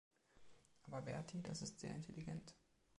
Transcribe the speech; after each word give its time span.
Aber 0.81 1.03
Bertie, 1.03 1.43
das 1.43 1.61
ist 1.61 1.79
sehr 1.79 1.93
intelligent. 1.93 2.55